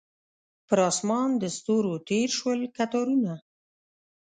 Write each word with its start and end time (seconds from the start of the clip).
پر 0.67 0.79
اسمان 0.91 1.29
د 1.41 1.43
ستورو 1.57 1.93
تیر 2.07 2.29
شول 2.37 2.59
کتارونه 2.77 3.33